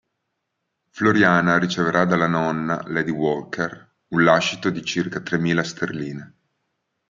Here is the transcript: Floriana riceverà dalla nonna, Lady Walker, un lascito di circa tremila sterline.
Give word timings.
Floriana 0.89 1.59
riceverà 1.59 2.05
dalla 2.05 2.25
nonna, 2.25 2.81
Lady 2.87 3.11
Walker, 3.11 3.87
un 4.15 4.23
lascito 4.23 4.71
di 4.71 4.83
circa 4.83 5.19
tremila 5.21 5.61
sterline. 5.61 6.33